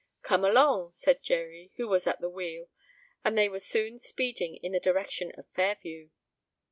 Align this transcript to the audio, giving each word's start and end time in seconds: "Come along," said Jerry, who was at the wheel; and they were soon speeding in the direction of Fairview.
"Come 0.23 0.43
along," 0.43 0.93
said 0.93 1.21
Jerry, 1.21 1.71
who 1.75 1.87
was 1.87 2.07
at 2.07 2.19
the 2.21 2.29
wheel; 2.31 2.69
and 3.23 3.37
they 3.37 3.47
were 3.47 3.59
soon 3.59 3.99
speeding 3.99 4.55
in 4.55 4.71
the 4.71 4.79
direction 4.79 5.31
of 5.37 5.47
Fairview. 5.49 6.09